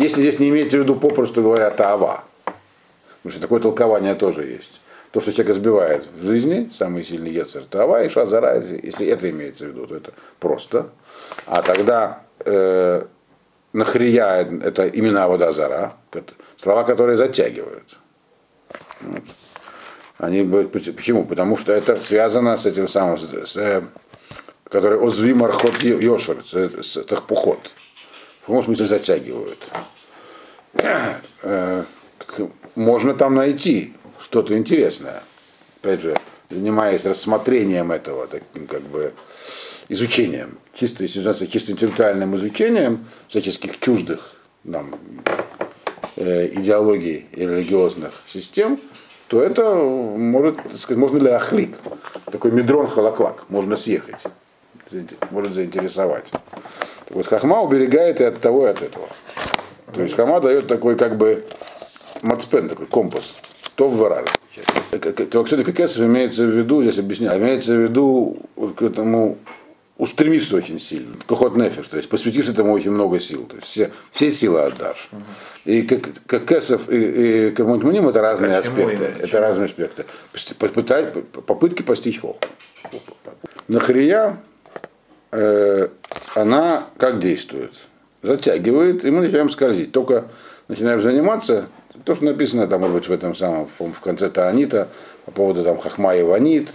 [0.00, 4.80] Если здесь не имеется в виду попросту говоря таава, потому что такое толкование тоже есть.
[5.10, 9.66] То, что человека сбивает в жизни, самый сильный яцер таава и шазара, если это имеется
[9.66, 10.88] в виду, то это просто.
[11.44, 13.04] А тогда э,
[13.74, 15.92] нахрия это имена водозара,
[16.56, 17.98] слова, которые затягивают.
[19.02, 19.22] Вот.
[20.16, 21.26] Они, почему?
[21.26, 23.84] Потому что это связано с этим самым, с, с,
[24.64, 27.70] который озви мархот йошер, с, с тахпухот.
[28.50, 29.64] Каком смысле затягивают.
[32.74, 35.22] Можно там найти что-то интересное.
[35.80, 36.16] Опять же,
[36.50, 39.12] занимаясь рассмотрением этого, таким как бы
[39.88, 44.32] изучением, чисто, чисто интеллектуальным изучением всяческих чуждых
[44.64, 44.96] нам
[46.16, 48.80] э, идеологий и религиозных систем,
[49.28, 51.76] то это может, сказать, можно ли ахлик,
[52.24, 54.24] такой медрон холоклак, можно съехать,
[55.30, 56.32] может заинтересовать.
[57.10, 59.08] Вот хахма уберегает и от того, и от этого.
[59.92, 61.44] То есть хама дает такой как бы
[62.22, 63.36] мацпен, такой компас,
[63.74, 64.24] то в варар.
[64.90, 68.38] Все-таки кесов имеется в виду, здесь объясняю, имеется в виду
[68.76, 69.38] к этому
[70.00, 71.14] устремишься очень сильно.
[71.26, 73.44] Кохот нефиш, то есть посвятишь этому очень много сил.
[73.44, 75.10] То есть все, все силы отдашь.
[75.66, 79.04] И как, как Кесов и, и Камунтмуним это разные Почему аспекты.
[79.04, 79.24] Именно?
[79.24, 80.06] Это разные аспекты.
[81.46, 82.38] Попытки постичь хоху.
[83.68, 84.38] Нахрия,
[85.32, 85.88] э,
[86.34, 87.72] она как действует?
[88.22, 89.92] Затягивает, и мы начинаем скользить.
[89.92, 90.26] Только
[90.68, 91.66] начинаем заниматься,
[92.04, 94.88] то, что написано там, может быть, в этом самом, в конце Таанита,
[95.24, 96.68] по поводу там Хахма и Ванит,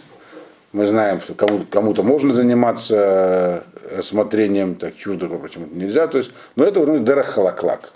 [0.71, 3.63] мы знаем, что кому-то, кому-то можно заниматься
[3.95, 6.07] рассмотрением так чуждых, почему-то нельзя.
[6.07, 7.91] То есть, но это вроде дарахалаклак.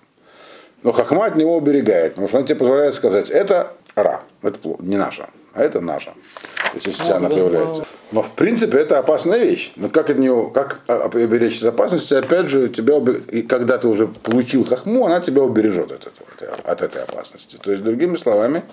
[0.84, 4.96] Но хахма от него уберегает, потому что он тебе позволяет сказать, это ра, это не
[4.96, 5.28] наша,
[5.60, 6.12] а это наша.
[6.12, 7.84] То есть, если она появляется.
[8.12, 9.74] Но в принципе это опасная вещь.
[9.76, 10.82] Но как от нее, как
[11.14, 12.96] уберечься от опасности, опять же, тебя,
[13.30, 17.58] и когда ты уже получил хахму, она тебя убережет от, этого, от этой опасности.
[17.58, 18.64] То есть, другими словами,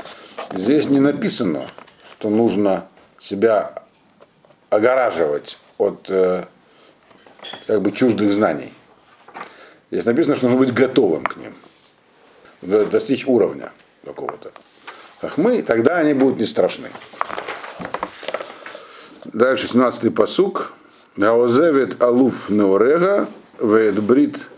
[0.53, 1.65] здесь не написано,
[2.19, 2.87] что нужно
[3.19, 3.83] себя
[4.71, 6.45] огораживать от э,
[7.67, 8.73] как бы чуждых знаний.
[9.91, 11.55] Здесь написано, что нужно быть готовым к ним,
[12.63, 13.73] достичь уровня
[14.05, 14.53] какого-то.
[15.21, 16.89] Хахмы, тогда они будут не страшны.
[19.25, 20.73] Дальше 17-й посук.
[21.17, 23.27] Гаозевит алуф неорега
[23.59, 24.49] брит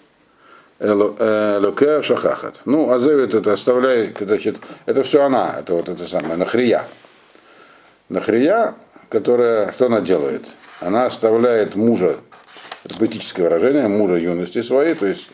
[0.80, 2.60] элоке шахахат.
[2.64, 6.84] Ну, азевит это оставляй, значит, это все она, это вот это самое, нахрия.
[8.08, 8.74] Нахрия
[9.08, 10.46] которая, что она делает?
[10.80, 12.16] Она оставляет мужа,
[12.84, 12.94] это
[13.42, 15.30] выражение, мужа юности своей, то есть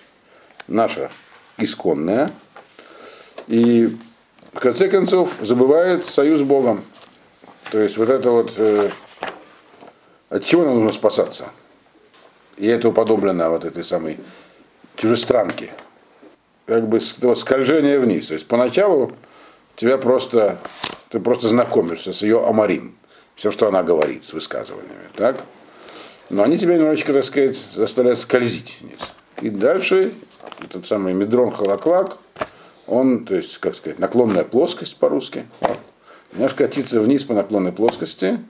[0.69, 1.11] наша
[1.59, 2.31] исконная,
[3.47, 3.97] и
[4.55, 6.85] в конце концов забывает союз с Богом.
[7.71, 8.91] То есть вот это вот, э,
[10.31, 11.49] от чего нам нужно спасаться?
[12.57, 14.19] И это уподоблено вот этой самой
[14.97, 15.73] чужестранке.
[16.67, 18.29] Как бы скольжение вниз.
[18.29, 19.13] То есть поначалу
[19.77, 20.59] тебя просто,
[21.09, 22.95] ты просто знакомишься с ее амарим
[23.35, 25.09] все, что она говорит с высказываниями.
[25.17, 25.45] Так?
[26.31, 29.01] Но они тебя немножечко, так сказать, заставляют скользить вниз.
[29.43, 30.13] И дальше
[30.63, 32.17] этот самый медрон холоклак,
[32.87, 35.47] он, то есть, как сказать, наклонная плоскость по-русски,
[36.33, 38.41] немножко катится вниз по наклонной плоскости,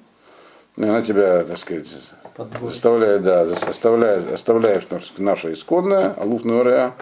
[0.77, 1.88] и она тебя, так сказать,
[2.37, 2.70] Подбой.
[2.70, 4.85] заставляет, да, оставляет, оставляешь
[5.18, 6.94] наше исходное, алуф нуреа,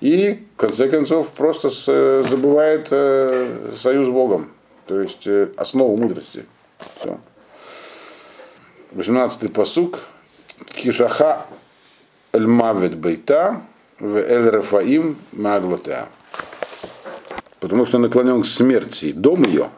[0.00, 1.84] и, в конце концов, просто с,
[2.28, 4.50] забывает э, союз с Богом,
[4.86, 6.46] то есть э, основу мудрости.
[6.96, 7.18] Все.
[8.92, 10.00] 18-й посук.
[10.74, 11.46] Кишаха
[12.32, 13.62] эль-мавет бейта
[13.98, 16.08] в эль-рафаим маглотеа.
[17.60, 19.70] Потому что наклонен к смерти дом ее,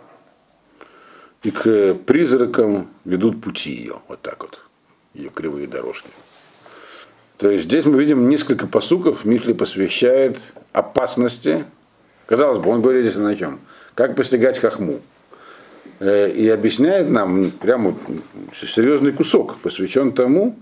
[1.43, 4.01] и к призракам ведут пути ее.
[4.09, 4.61] Вот так вот.
[5.15, 6.09] Ее кривые дорожки.
[7.39, 9.25] То есть здесь мы видим несколько посуков.
[9.25, 10.41] Мишли посвящает
[10.73, 11.65] опасности.
[12.27, 13.61] Казалось бы, он говорит здесь на чем?
[13.95, 15.01] Как постигать хахму.
[15.99, 17.97] Э, и объясняет нам прямо
[18.53, 20.57] серьезный кусок, посвящен тому,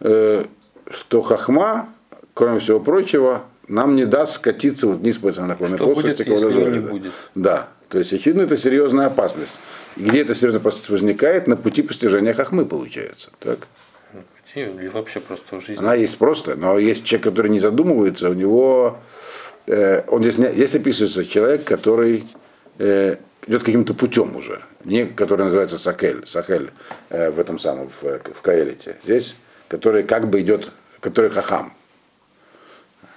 [0.00, 0.46] э,
[0.90, 1.88] что хахма,
[2.32, 7.12] кроме всего прочего, нам не даст скатиться вот вниз по наклонной плоскости к не будет.
[7.34, 7.68] Да.
[7.88, 9.58] То есть, очевидно, это серьезная опасность.
[9.96, 11.46] И где эта серьезная опасность возникает?
[11.46, 13.30] На пути постижения хахмы, получается.
[13.40, 13.60] Так?
[14.54, 15.82] Или вообще просто в жизни.
[15.82, 18.98] Она есть просто, но есть человек, который не задумывается, у него,
[19.66, 22.24] э, он здесь, здесь описывается человек, который
[22.78, 26.70] э, идет каким-то путем уже, не который называется Сакель, Сахель
[27.10, 28.96] э, в этом самом, в, в Каэлите.
[29.04, 29.36] Здесь,
[29.68, 31.74] который как бы идет, который хахам.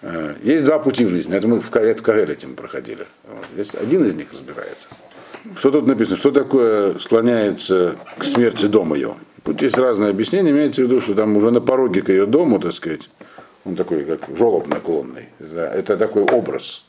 [0.02, 1.36] Э, Есть два пути в жизни.
[1.36, 3.06] Это мы в в Каэлите мы проходили.
[3.54, 4.88] Здесь один из них разбирается.
[5.56, 6.18] Что тут написано?
[6.18, 9.16] Что такое склоняется к смерти дома ее?
[9.44, 10.52] Тут есть разные объяснения.
[10.52, 13.10] Имеется в виду, что там уже на пороге к ее дому, так сказать,
[13.66, 15.30] он такой, как жолоб наклонный.
[15.40, 16.84] Это такой образ.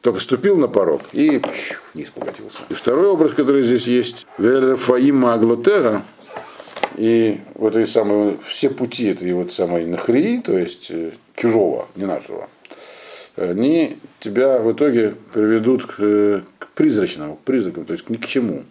[0.00, 2.60] Только ступил на порог и пш, вниз покатился.
[2.68, 6.02] И второй образ, который здесь есть, Фаима Аглотера,
[6.96, 12.06] и вот эти самые, все пути этой вот самой нахрии, то есть э, чужого, не
[12.06, 12.48] нашего,
[13.36, 18.26] они тебя в итоге приведут к, э, к призрачному, к призракам, то есть ни к
[18.26, 18.64] чему.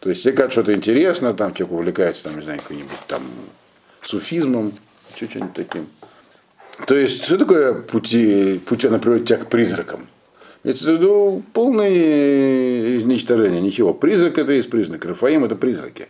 [0.00, 3.22] То есть тебе кажется что-то интересно, там человек увлекается, там, не знаю, каким-нибудь там
[4.02, 4.72] суфизмом,
[5.16, 5.86] что-нибудь таким.
[6.86, 10.08] То есть, что такое пути, пути она приводит тебя к призракам?
[10.64, 13.94] Это ну, полное изничтожение, ничего.
[13.94, 15.04] Призрак это есть признак.
[15.04, 16.08] Рафаим это призраки.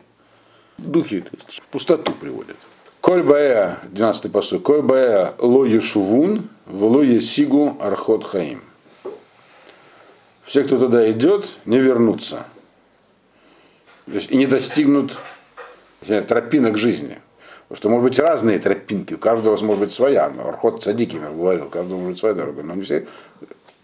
[0.82, 2.56] Духи то есть, в пустоту приводят.
[3.00, 8.62] Коль бая, 12 посуд, коль бая ло ешувун, вло есигу архот хаим.
[10.44, 12.44] Все, кто туда идет, не вернутся.
[14.06, 15.16] То есть, и не достигнут
[16.04, 17.18] знаю, тропинок жизни.
[17.68, 20.30] Потому что может быть разные тропинки, у каждого может быть своя.
[20.30, 22.62] Но Архот Садиким, я говорил, у каждого может быть своя дорога.
[22.62, 23.06] Но они все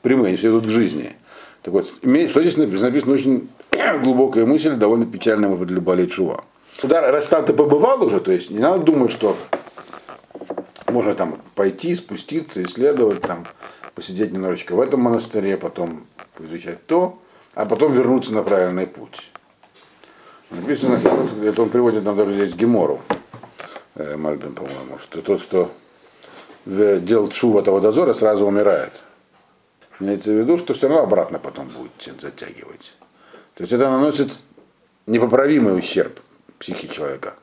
[0.02, 1.16] прямые, они все идут к жизни.
[1.62, 2.88] Так вот, что здесь написано?
[2.90, 3.48] Написано очень
[4.02, 6.44] глубокая мысль, довольно печальная, может быть, для болеть шува.
[6.80, 9.36] Туда, раз там ты побывал уже, то есть не надо думать, что
[10.86, 13.46] можно там пойти, спуститься, исследовать, там,
[13.96, 16.06] посидеть немножечко в этом монастыре, потом
[16.38, 17.18] изучать то,
[17.54, 19.32] а потом вернуться на правильный путь.
[20.50, 21.00] Написано,
[21.42, 23.00] это он приводит нам даже здесь Гемору,
[23.96, 25.72] э, Мальбин, по-моему, что тот, кто
[26.64, 29.00] в- делал шув этого дозора, сразу умирает.
[29.98, 32.94] Имеется в виду, что все равно обратно потом будет затягивать.
[33.54, 34.38] То есть это наносит
[35.06, 36.20] непоправимый ущерб
[36.59, 37.35] психике человека,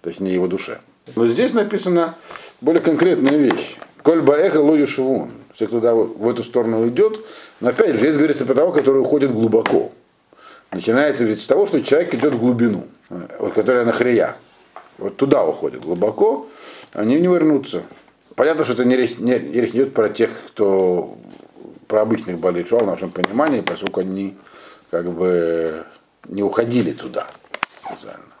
[0.00, 0.80] то есть не его душе.
[1.16, 2.14] Но здесь написана
[2.60, 3.78] более конкретная вещь.
[4.02, 5.30] Коль баэха лою шивун.
[5.54, 7.20] Все, кто туда в эту сторону идет,
[7.60, 9.92] но опять же, здесь говорится про того, который уходит глубоко.
[10.70, 12.86] Начинается ведь с того, что человек идет в глубину,
[13.38, 14.36] вот которая нахрия.
[14.96, 16.48] Вот туда уходит глубоко,
[16.92, 17.82] они не вернутся.
[18.34, 21.18] Понятно, что это не речь, не, речь идет про тех, кто
[21.86, 24.34] про обычных болельшов в нашем понимании, поскольку они
[24.90, 25.84] как бы
[26.28, 27.26] не уходили туда.
[27.80, 28.31] специально.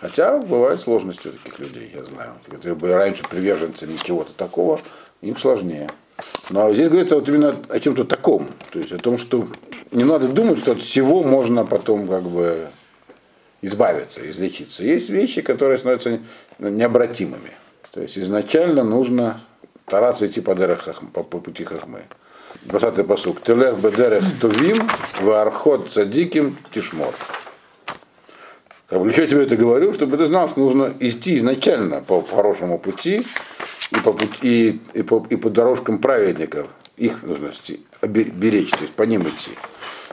[0.00, 4.80] Хотя бывают сложности у таких людей, я знаю, которые были раньше приверженцами чего-то такого,
[5.22, 5.90] им сложнее.
[6.50, 9.46] Но здесь говорится вот именно о чем-то таком, то есть о том, что
[9.90, 12.68] не надо думать, что от всего можно потом как бы
[13.62, 14.84] избавиться, излечиться.
[14.84, 16.20] Есть вещи, которые становятся
[16.58, 17.52] необратимыми.
[17.92, 19.40] То есть изначально нужно
[19.86, 22.02] стараться идти по, дерех Хах- по, по пути хахмы.
[22.62, 23.42] 20 посук.
[23.42, 24.88] Телех бедерех тувим,
[25.20, 27.14] вархот садиким тишмор.
[28.88, 29.92] Как бы, я тебе это говорю?
[29.92, 33.22] Чтобы ты знал, что нужно идти изначально по хорошему пути
[33.90, 36.68] и по, пути, и, и по, и по дорожкам праведников.
[36.96, 37.50] Их нужно
[38.02, 39.50] беречь, то есть по ним идти.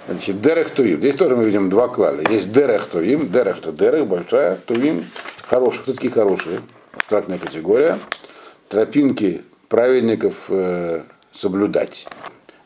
[0.07, 0.99] Значит, дерех тувим.
[0.99, 2.31] Здесь тоже мы видим два клали.
[2.31, 3.29] Есть дерех тувим.
[3.29, 4.57] Дерех это дерех, большая.
[4.57, 5.05] Тувим
[5.47, 5.83] хорошие.
[5.83, 6.59] Кто такие хорошие?
[6.91, 7.97] Абстрактная категория.
[8.67, 12.07] Тропинки праведников э, соблюдать.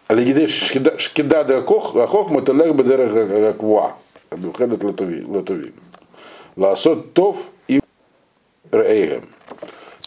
[0.08, 3.16] Алигиде шкида де хохма телех бедерех
[3.54, 3.96] аква.
[4.32, 5.74] Бухедет латовим.
[6.60, 7.80] Ласот тов и
[8.70, 9.30] рейгем.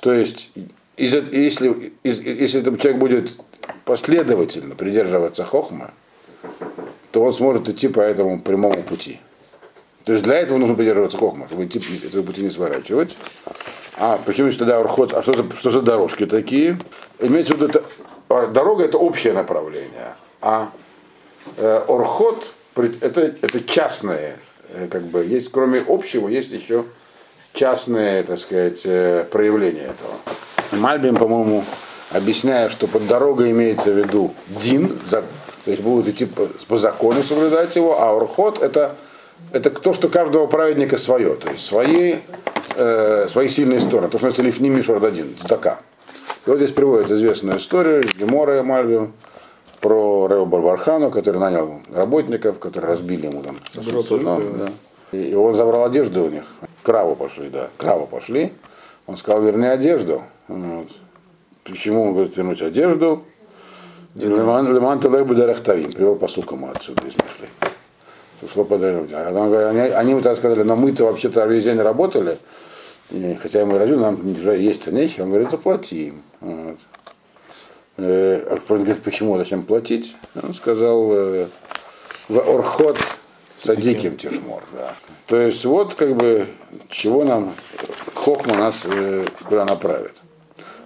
[0.02, 0.50] То есть,
[0.98, 3.30] если, если этот человек будет
[3.86, 5.92] последовательно придерживаться хохма,
[7.10, 9.18] то он сможет идти по этому прямому пути.
[10.04, 13.16] То есть для этого нужно придерживаться хохма, чтобы идти этого пути не сворачивать.
[13.96, 15.14] А почему есть тогда орхот?
[15.14, 16.78] А что за, что за дорожки такие?
[17.18, 17.84] Имеется в виду, это,
[18.28, 20.70] а, дорога это общее направление, а
[21.56, 24.36] э, орхот пред- это, это частное,
[24.90, 26.85] как бы есть кроме общего, есть еще
[27.52, 30.80] частные, так сказать, э, проявления этого.
[30.80, 31.64] Мальбин, по-моему,
[32.11, 35.24] объясняя, что под дорогой имеется в виду дин, за-
[35.64, 38.97] то есть будут идти по, по закону соблюдать его, а орхот это,
[39.53, 42.16] это то, что каждого праведника свое, то есть свои,
[42.76, 45.80] э, свои сильные стороны, то, что называется лифни мишор один, цдака.
[46.47, 49.12] И вот здесь приводит известную историю Гемора Мальбим
[49.83, 54.70] про Рео Барбархану, который нанял работников, которые разбили ему там сосуд, да.
[55.11, 56.45] И он забрал одежду у них.
[56.83, 57.68] Краву пошли, да.
[57.76, 58.55] Краву пошли.
[59.07, 60.22] Он сказал, верни одежду.
[60.49, 60.87] Вот.
[61.64, 63.24] Почему он говорит вернуть одежду?
[64.14, 65.93] Леман леман телех бедарахтавим.
[65.93, 68.64] Привел по сукам отсюда из Мишлей.
[68.64, 69.09] Подарок.
[69.12, 72.39] А они, они ему тогда сказали, но мы-то вообще-то весь день работали.
[73.11, 76.22] И хотя мы разве нам уже есть нехи, он говорит, заплатим.
[76.41, 76.78] Вот.
[77.97, 80.16] Э, он говорит, почему, зачем платить?
[80.43, 81.47] Он сказал, э,
[82.28, 82.99] в орхот
[83.57, 84.62] садиким тишмор.
[84.72, 84.95] Да.
[85.26, 86.47] То есть вот как бы
[86.88, 87.53] чего нам
[88.14, 90.14] Хохма нас э, куда направит.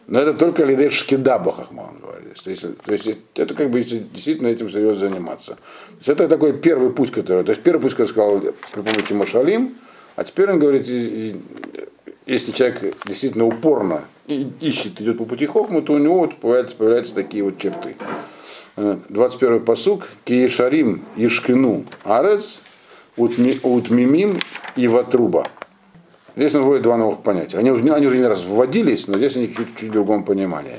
[0.07, 2.42] Но это только лидей шкидаба Хохма, он говорит.
[2.42, 5.52] То есть, то есть это как бы действительно этим серьезно заниматься.
[5.52, 7.44] То есть это такой первый путь, который.
[7.44, 9.74] То есть первый путь, я сказал, при помощи Машалим,
[10.16, 10.86] а теперь он говорит,
[12.26, 17.14] если человек действительно упорно ищет, идет по пути Хохмы, то у него вот появляются, появляются
[17.14, 17.96] такие вот черты.
[18.76, 20.08] 21 посук.
[20.24, 22.60] Киешарим Ешкину Арец
[23.16, 24.38] Утмимим
[24.74, 25.46] и Ватруба.
[26.34, 27.56] Здесь он вводит два новых понятия.
[27.56, 30.76] Они уже, они уже не раз вводились, но здесь они чуть-чуть в другом понимании.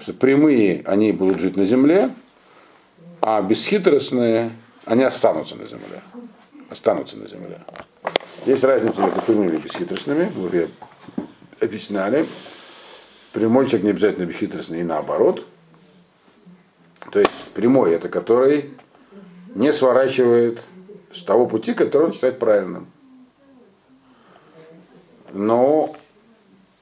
[0.00, 2.10] Что прямые, они будут жить на земле,
[3.20, 4.50] а бесхитростные,
[4.86, 6.00] они останутся на земле.
[6.70, 7.58] Останутся на земле.
[8.46, 10.70] Есть разница между прямыми и бесхитростными, мы уже
[11.60, 12.26] объясняли.
[13.32, 15.46] Прямой человек не обязательно бесхитростный и наоборот.
[17.10, 18.74] То есть прямой это который
[19.54, 20.62] не сворачивает
[21.10, 22.86] с того пути, который он считает правильным.
[25.32, 25.96] Но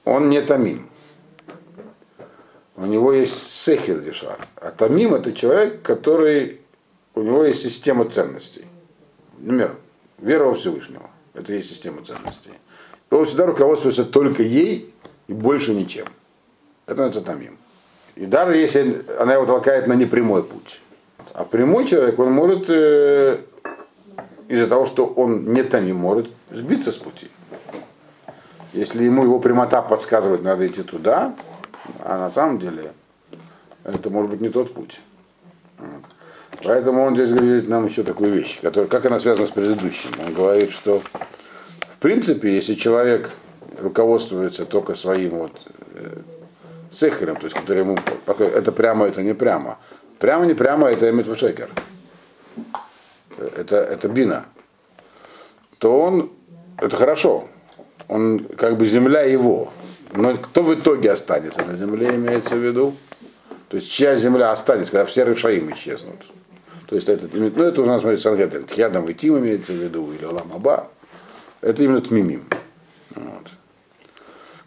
[0.04, 0.88] он не тамим.
[2.74, 4.40] У него есть сехер дешар.
[4.56, 6.60] А тамим это человек, который
[7.14, 8.64] у него есть система ценностей.
[9.38, 9.76] Например,
[10.18, 11.08] вера во Всевышнего.
[11.34, 12.50] Это есть система ценностей.
[13.10, 14.92] Он всегда руководствуется только ей
[15.26, 16.06] и больше ничем.
[16.86, 17.58] Это называется тамим.
[18.14, 20.80] И даже если она его толкает на непрямой путь.
[21.32, 23.40] А прямой человек, он может э,
[24.48, 27.28] из-за того, что он не тамим, может сбиться с пути.
[28.72, 31.34] Если ему его прямота подсказывает, надо идти туда,
[32.00, 32.92] а на самом деле
[33.84, 35.00] это может быть не тот путь.
[36.64, 40.10] Поэтому он здесь говорит нам еще такую вещь, которая, как она связана с предыдущим.
[40.24, 41.02] Он говорит, что
[41.78, 43.30] в принципе, если человек
[43.78, 45.52] руководствуется только своим вот
[45.94, 46.18] э,
[46.90, 49.78] сехером, то есть который ему это прямо, это не прямо.
[50.18, 51.68] Прямо, не прямо, это Эмитвушекер.
[53.56, 54.46] Это, это бина.
[55.78, 56.30] То он,
[56.78, 57.48] это хорошо.
[58.08, 59.72] Он как бы земля его.
[60.14, 62.94] Но кто в итоге останется на земле, имеется в виду?
[63.72, 66.26] То есть чья земля останется, когда все Рышаим исчезнут.
[66.88, 68.64] То есть это, ну, это уже надо смотреть Сангедрин.
[68.64, 70.90] Тхьядам и Тим имеется в виду, или Ламаба.
[71.62, 72.44] Это именно Тмимим.
[73.14, 73.46] Вот.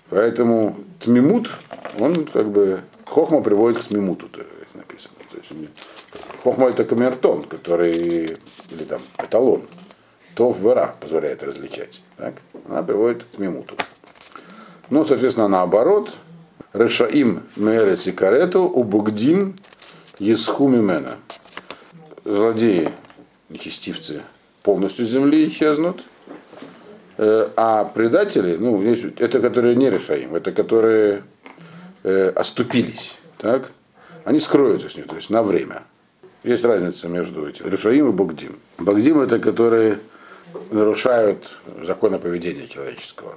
[0.10, 1.52] Поэтому Тмимут,
[2.00, 4.42] он как бы, Хохма приводит к Тмимуту, то
[4.74, 5.14] написано.
[5.30, 5.52] То есть,
[6.42, 8.40] хохма это камертон, который,
[8.72, 9.68] или там эталон.
[10.34, 12.02] То в вера позволяет различать.
[12.18, 12.42] Так?
[12.68, 13.76] Она приводит к Тмимуту.
[14.90, 16.12] Ну, соответственно, наоборот,
[16.76, 19.56] Решаим Мерец и Карету, Убугдим
[20.20, 21.16] Есху Мимена
[22.26, 22.92] злодеи,
[23.50, 24.24] нечестивцы,
[24.64, 26.04] полностью земли исчезнут,
[27.18, 31.24] э, а предатели, ну, это которые не Рефаим, это которые
[32.04, 33.72] э, оступились, так,
[34.26, 35.84] они скроются с них, то есть на время.
[36.44, 37.70] Есть разница между этим.
[37.70, 38.60] Рушаим и Богдим.
[38.78, 40.00] Богдим это которые
[40.72, 43.36] нарушают законы поведения человеческого.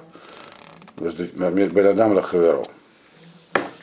[0.97, 2.65] Бенадам Лахаверо.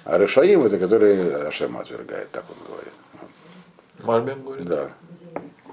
[0.05, 2.93] А Решаим это которые Ашема отвергает, так он говорит.
[4.03, 4.67] Мальбим говорит?
[4.67, 4.91] Да.